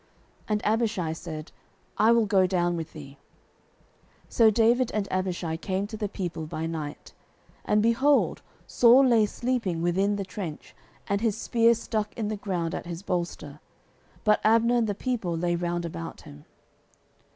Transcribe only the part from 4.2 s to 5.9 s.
09:026:007 So David and Abishai came